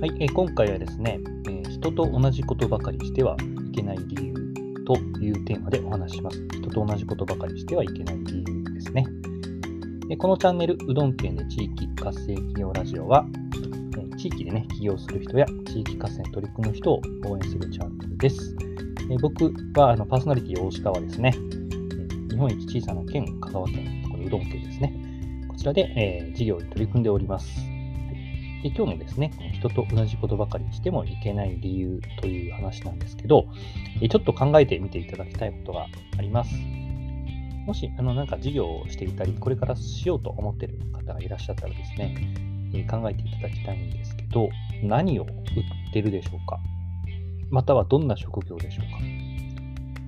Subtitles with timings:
[0.00, 4.34] はい、え今回はですね、え人と同じことばかりしてはいけない理由
[4.86, 6.42] というテーマでお話しします。
[6.54, 9.04] 人と同じことばかりしてはいけない理由ですね。
[10.08, 13.26] えこのチャンネル、うどん県で地域活性企業ラジオは、
[13.98, 18.56] え地域でね、起業する人や地域活性に取り組む人を応援するチャンネルです。
[19.10, 21.34] え僕はあのパーソナリティ大鹿はですね、
[22.30, 24.94] え日本一小さな県、香川県、これうどん県ですね。
[25.46, 27.79] こちらで、え事業に取り組んでおります。
[28.62, 33.46] で今日のですね、人と同じことばかりしてもいけない理由という話なんですけど、
[34.00, 35.86] ちょっと考えてみていただきたいことが
[36.18, 36.54] あります。
[37.66, 42.14] もし、あの、なんか事業をしていたり、これからしようと思っている方がいらっしゃったらですね、
[42.90, 44.48] 考えていただきたいんですけど、
[44.82, 45.30] 何を売っ
[45.92, 46.58] てるでしょうか？
[47.50, 48.98] またはどんな職業でしょうか？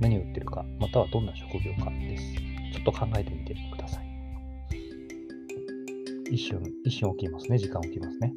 [0.00, 2.34] 何を売ってるか、またはどんな職業かです。
[2.72, 4.08] ちょっと考えてみてください。
[6.30, 7.58] 一瞬、一瞬起きますね。
[7.58, 8.34] 時間起きますね。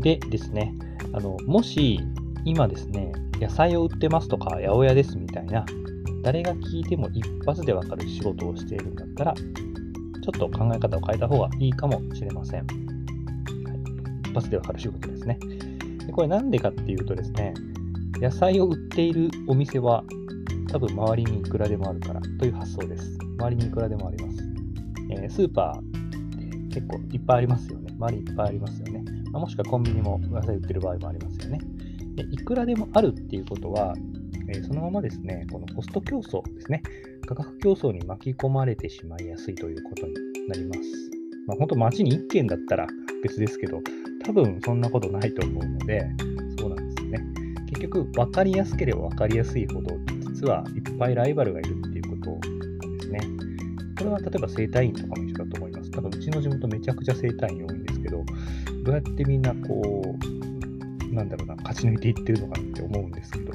[0.00, 0.74] でですね、
[1.12, 2.00] あの、もし
[2.44, 5.64] 今ですね、野菜を売ってますとか、八百屋ですみたいな、
[6.22, 12.66] 誰が聞いても一発でわかる仕事をしているんだったら、ちょっと考え方を変えた方がいいかもしれません。
[12.66, 12.68] はい、
[14.28, 15.38] 一発でわかる仕事ですね
[16.06, 16.12] で。
[16.12, 17.54] これなんでかっていうとですね、
[18.20, 20.04] 野菜を売っているお店は
[20.70, 23.18] 多分周りにいくらでもあるからという発想です。
[23.38, 24.38] 周りにいくらでもあります。
[25.10, 25.82] えースーパーっ
[26.70, 27.92] て結構いっぱいありますよね。
[27.98, 28.99] 周りいっぱいありますよね。
[29.32, 31.60] まもしくはコンビニも野菜売ってる場合もありますよね。
[32.16, 33.94] でいくらでもあるっていうことは、
[34.48, 36.82] えそのままですね、このコスト競争ですね、
[37.26, 40.14] 価格競争に巻き込まれてしまいやすいということに
[40.48, 40.80] なります。
[41.46, 42.86] まあ、本当街に1軒だったら
[43.22, 43.80] 別ですけど、
[44.24, 46.08] 多分そんなことないと思うので、
[46.58, 47.18] そうなんですね。
[47.68, 49.96] 結局、分かりやすければ分かりやすいほど、
[50.32, 53.20] 実はいっぱいライバルがいるっていうことなんですね。
[53.98, 55.90] これは例えば整体院とかも一緒だと思います。
[55.90, 58.24] 多分うちの地元めちゃくちゃ整体院多いんですけど、
[58.84, 60.02] どうやってみんなこ
[61.10, 63.52] う、なんだろうな、勝ち抜いていってるのかなって思うんですけど。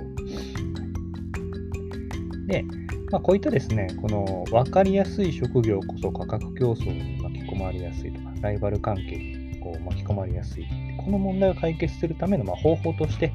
[2.47, 2.63] で、
[3.11, 10.65] まあ、こういったですね、この分かりやすい職業こそ価格競争に巻き込まれやすいとか、ライバル関係にこう巻き込まれやすい。
[10.97, 13.31] この問題を解決するためのまあ方法として、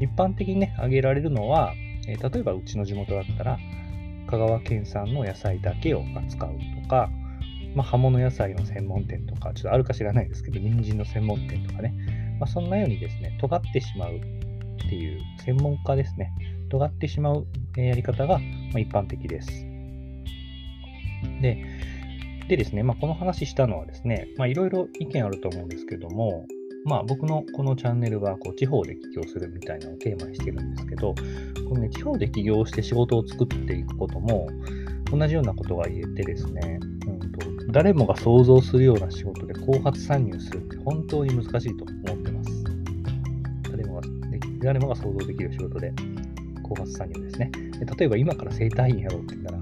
[0.00, 1.74] 一般的にね、挙げられるのは、
[2.06, 3.58] えー例えばうちの地元だったら、
[4.26, 7.10] 香川県産の野菜だけを扱うとか、
[7.74, 14.20] まあ、葉物野菜の専門店とか、ちょっとあるか知らないですけど、人参の専門店とかね、まあ、そんなようにですね、尖ってしまうっ
[14.88, 16.32] ていう専門家ですね、
[16.70, 17.46] 尖ってしまう
[17.76, 18.40] やり方が
[18.70, 19.48] 一般的です。
[21.40, 21.64] で、
[22.48, 26.46] でですね、まあ、この話したのはですね、いろいろ意見あると思うんですけども、
[26.84, 31.14] まあ、僕のこのチャンネルはこう地方で起業するみたいなのをテーマにしてるんですけど、
[31.68, 34.46] このね、地方で起業して仕事を作っていくことも、
[35.10, 36.78] 同じようなことが言えてですね、
[37.74, 42.64] 誰もが想像するような仕事で後発参入するって本当に難しいと思ってます。
[43.68, 44.02] 誰もが
[44.60, 45.92] 誰もが想像できる仕事で
[46.62, 47.50] 後発参入ですね。
[47.98, 49.58] 例えば今から整体院やろうって言ったら、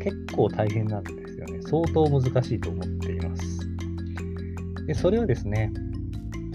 [0.00, 1.62] 結構大変なんですよね。
[1.62, 3.60] 相当難しいと思っています。
[4.88, 5.72] で、それはですね、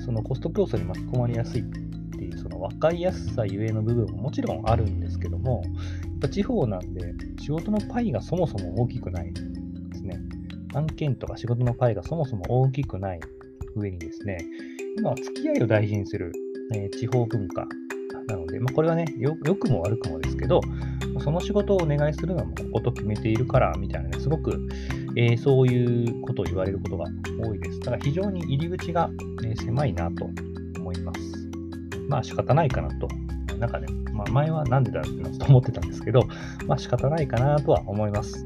[0.03, 9.31] そのコスト競争に巻き込まれやすいっていう、その分かりやすさゆえの部分ももちろんあるんですけども、やっぱ地方なんで仕事のパイがそもそも大きくない。
[10.73, 13.19] 案件とか仕事のパイがそもそも大きくない
[13.75, 14.37] 上にですね、
[14.97, 16.31] 今は付き合いを大事にする、
[16.75, 17.67] えー地方文化
[18.27, 20.61] なので、まあ、これはね、よ良くも悪くもですけど、
[21.23, 24.59] その仕事をお願いするのはもうここと決めているからみたいなね、すごく、
[25.15, 27.05] えーそういうことを言われることが
[27.43, 27.79] 多いです。
[27.79, 29.09] だから非常に入り口が、
[29.45, 30.29] え狭いなと
[30.79, 31.19] 思います。
[32.07, 33.07] まあ仕方ないかなと。
[33.59, 36.23] なんかね、まあ、前はなんでだろうってと思ってたんですけど、
[36.67, 38.45] まあ仕方ないかなとは思います。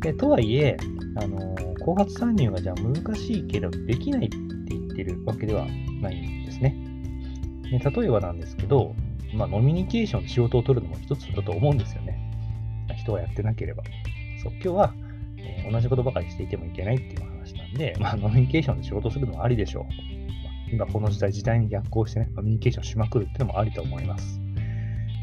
[0.00, 0.76] でとはいえ、
[1.16, 4.36] あの後発参入がじゃあ難しいけどできないって
[4.68, 5.66] 言ってるわけでは
[6.00, 6.76] ないんですね。
[7.70, 8.94] で例えばなんですけど、
[9.34, 12.20] まあ、ノミニケーションで仕事を取るのも一つだと思うんですよね。
[12.96, 13.82] 人がやってなければ。
[14.42, 14.94] そう今日は、
[15.38, 19.84] えー同じことばかりしていてもいけないっていう話なんで、まあ、ノミニケーションで仕事するのはありでしょう。
[19.84, 24.40] ま今この時代、時代に逆行してね、ノミニケーションしまくるっていうのもありと思います。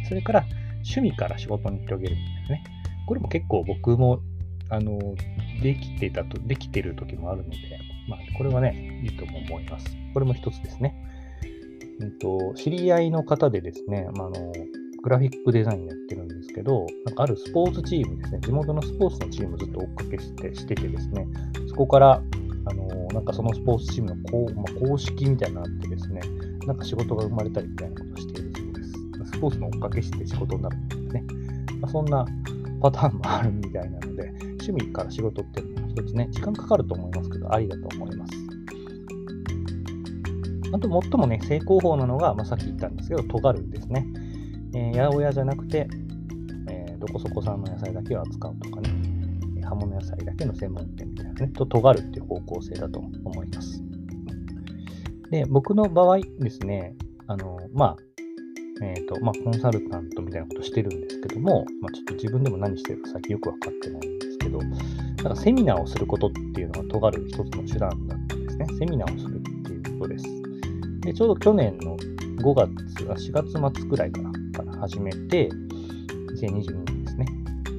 [0.08, 0.46] それから、
[0.78, 2.64] 趣味から仕事に広げるみたいなね。
[3.08, 4.22] これも結構僕も、
[4.70, 5.00] あの、
[5.62, 7.58] できてたと、できてる時もあるので、
[8.08, 9.96] まあ、これはね、いいとも思います。
[10.14, 10.96] これも一つですね。
[12.00, 14.54] うんと、知り合いの方でですね、まあ、あの、
[15.04, 21.28] グラフィックデザインやってるんですけど、なんかあるスポーツチームですね、地元のスポーツのチームずっと追っかけしてしててですね、
[21.68, 22.22] そこから、
[22.66, 26.22] あの、なんかそのスポーツチームのこう、まあ、公式みたいなのがあってですね、
[26.68, 28.92] なんか仕事が生まれたりみたいなことをしているそうです。
[29.34, 31.24] スポーツの追っかけして仕事になるんですね。
[31.80, 32.26] まあ、そんな
[32.82, 34.32] パターンもあるみたいなので、
[34.62, 38.34] 趣味から仕事ってのも一つね、時間かかると思いますけど、ありだと思います。
[40.74, 44.08] あと、最もね、成功法なのが、まあ、さっき言ったんですけど、尖るですね。
[44.74, 45.88] えー、八百屋じゃなくて、
[46.70, 48.90] えー、どこそこ産の野菜だけを扱うとかね、
[49.64, 53.84] 葉物野菜だけの専門店みたいなね、と尖るっていう方向性だと思います。
[55.30, 56.96] で、僕の場合ですね、
[57.28, 57.98] あの、まあ、
[58.82, 64.60] えっ、ー、と、まあ、コンサルタントみたいなことしてるんですけども、まあ、ちょっと自分でも何してるか最近よくわかってないんでけど、
[65.24, 68.66] だかセミナーをすることっていうのが尖る一つの手段だったんですね。
[68.80, 70.26] セミナーをするっていうことです。
[71.02, 72.72] で、ちょうど去年の5月、
[73.04, 75.50] 4月末くらいかな、から始めて、
[76.36, 77.26] 2022年ですね。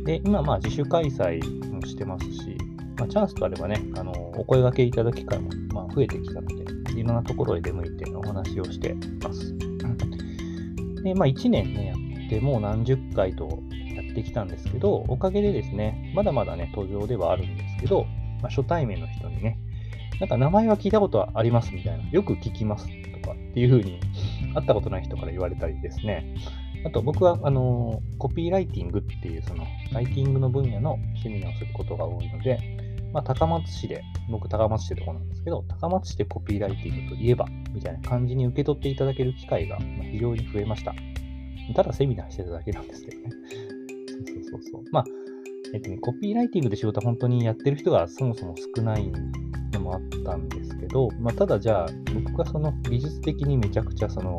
[0.04, 2.56] で、今、まあ、自主開催もしてますし、
[2.98, 9.52] まあ、チャンスとあればね、あの、お声掛けいただく機会も、まあ、増えてきたので、いろんなところへ出向いてお話をしています。
[11.02, 11.94] で、まあ、1年ね、や
[12.26, 13.62] ってもう何十回と
[13.94, 18.04] やってきたんですけど、おかげでですね、まだまだね、途上ではあるんですけど、
[18.42, 19.58] まあ、初対面の人にね、
[20.20, 24.00] なんか名前は聞いたことはありますみたいな、よく聞きますとかっていうふうに、
[24.54, 26.34] 会ったことない人から言われたりですね、
[26.84, 32.58] あと僕はあのコピーライティングっていうそのライティングの分野のセミナーをすることが多いので、
[33.12, 39.78] まあ、高松市で、僕高松市ってとこなんですけど、高松市でコピーライティングといえば、みたいな感じに受け取っていただける機会が
[40.10, 40.94] 非常に増えました。
[41.74, 43.30] ただセミナーしてただけなんですけどね。
[44.50, 44.82] そうそうそう。
[44.90, 45.04] まあ、
[45.74, 49.10] えっと、コピーライティングで仕事は本当にやってる人がそもそも少ない
[49.72, 54.38] のもあったんですけど、まあ、ただじゃあ、僕がその技術的にめちゃくちゃその、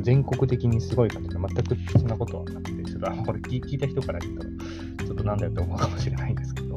[0.00, 4.50] 全国的にすごいかというと全くそんなことはなくて、ちょっとこれ聞いた人から言ったら、
[5.06, 6.76] ちょっとなんだよって思うかもしれないんですけど、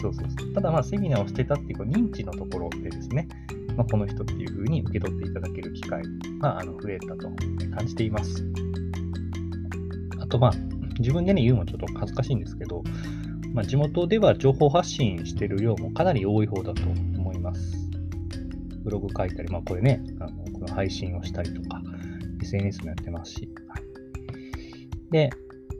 [0.00, 0.52] そうそうそう。
[0.54, 3.28] ただまあセミナーをしてたっていう認知のところでですね、
[3.76, 6.02] まあ、この人っていうふうに受け取っていただける機会
[6.40, 7.28] があの増えたと
[7.76, 8.44] 感じています。
[10.20, 12.82] あとまあ、自分でね、言うのもちょっと恥ずかしいんですけど、
[13.52, 17.84] まあ、地元では情報発信してる量もかなり多い方だと思います。
[18.82, 21.80] ブログ書いたり、まあこれね、あのこの配信をしたりとか、
[22.42, 23.48] SNS もやってますし。
[23.68, 23.82] はい、
[25.10, 25.30] で、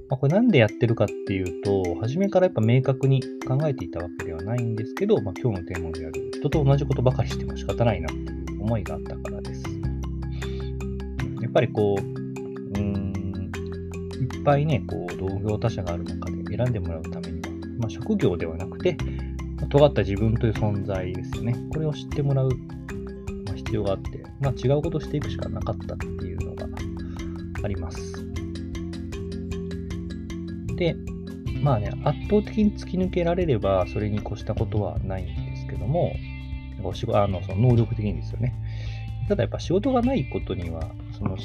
[0.09, 9.65] まあ、これなんでやってるかっていうと、初めからやっぱ明確に考えていたわけではないんですけど、まあ、今日のテーマである人と同じことばかりしても仕方ないなっていう思いがあったからです。
[11.43, 12.24] やっぱりこう、
[14.21, 17.51] いっぱいね、こう、同業他社がある中で選んでもらうためには、
[17.81, 18.97] まあ、職業ではなくて、
[19.57, 21.57] まあ、尖った自分という存在ですよね。
[21.73, 26.67] これを知ってもらう、まあ、必要があって、まあ、違うことをしていくしかなかったっていうのが
[27.63, 28.25] あります。
[30.77, 30.97] で、
[31.63, 36.13] まあね、圧倒的に突き抜けられれば、それに越したことはないんですけども、
[36.83, 38.55] お仕事あのその能力的にですよね。
[39.29, 41.39] ただやっぱ仕事がないことには、その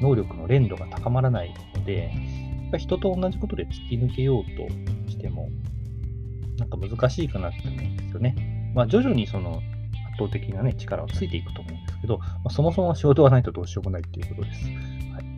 [0.00, 1.54] 能力の連度が高まらない
[1.86, 2.12] で、
[2.78, 4.68] 人と同じことで突き抜けようと
[5.10, 5.48] しても、
[6.58, 8.72] なんか難しいかなって思うんですよね。
[8.74, 9.62] まあ徐々にその
[10.16, 14.64] 圧倒的なね、力をついていくと思うんですけど、まあ、そもそも仕事がないとどうしようもないっていうことです。
[14.66, 14.70] は
[15.22, 15.36] い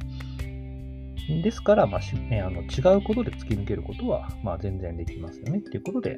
[1.43, 6.17] ですから、まあね、あの違うことで突き抜けることは、まあ、全然できますよねっていうことで、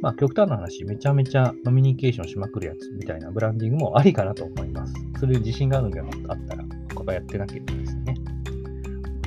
[0.00, 4.94] まあ、極端な話、めちゃめちゃノミニケーションしまくるやつみたいなブランディングもありかなと思います。
[5.18, 6.06] それ自信があるんであっ
[6.46, 8.03] たら、他がやってなければですね。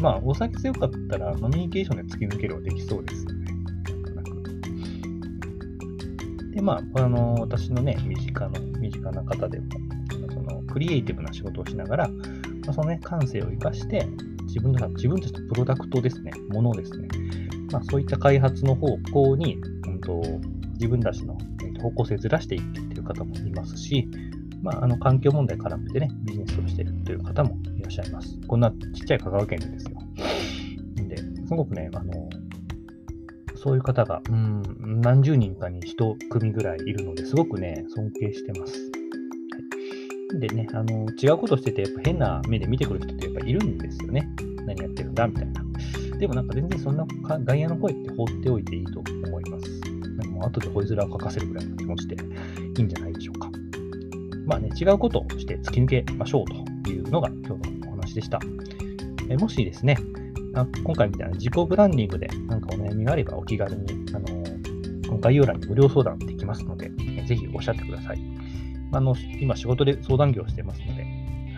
[0.01, 3.51] まあ、お酒強かったら、ノミニケーションで突き抜けるはできそうですよね。
[3.55, 4.29] なんとなく。
[6.51, 9.65] で、まあ、あの、私のね、身近の、身近な方でも、
[10.31, 12.13] その、クリエイティブな仕事をしながら、ま
[12.69, 14.07] あ、そのね、感性を生かして、
[14.43, 17.07] 自分の自分たちのプロダクトですね、ものですね。
[17.71, 20.21] まあ、そういった開発の方向に、うんと、
[20.73, 21.37] 自分たちの
[21.81, 24.07] 方向性ずらしていっている方もいますし、
[24.61, 28.37] まあ、あの環境問題絡めてね、ビジネスをしているという方もらっしゃいます。
[28.47, 29.91] こんなちっちゃい香川県でですよ。
[31.07, 32.29] で、すごくね、あの、
[33.55, 38.73] そういう方が、うん、何十人かに一組ぐらいいるので、すごくね、尊敬してます。
[38.73, 38.97] はい
[40.39, 44.27] でね、あの、違うことしてて、やっぱ変な目で見てくる人ってやっぱいるんですよね。
[44.65, 45.63] 何やってるんだみたいな。
[46.19, 47.07] でもなんか全然そんな
[47.45, 49.79] 外野の声って放っておいていいと思います。
[49.89, 52.17] なんかもう後でホイズラを書かせるぐらいの気持ちで
[52.77, 53.49] いいんじゃないでしょうか。
[54.45, 56.45] まあね、違うことをして突き抜けましょう
[56.83, 57.76] というのが今日の
[58.17, 58.39] でした。
[59.29, 59.95] えもしですね、
[60.83, 64.25] 今回みたいな自己ブランディングでなんかお悩みがあればお気軽に、あの
[65.07, 66.89] この概要欄に無料相談できますので、
[67.25, 68.19] ぜひおっしゃってください。
[68.91, 71.07] あの、今仕事で相談業をしてますので、は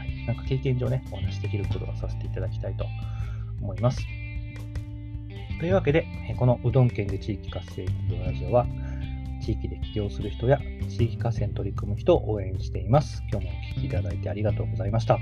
[0.03, 2.85] い、なんか経験上ね、お話しできることはさせていただきたいと
[3.61, 4.05] 思います。
[5.59, 6.05] というわけで、
[6.37, 8.65] このうどん県で地域活性企業ラジオは、
[9.41, 13.23] 地域で起業する人や地域活性に取り組む人を応援しています。
[13.31, 15.19] 今日もお聴きいただいてありがとうございました。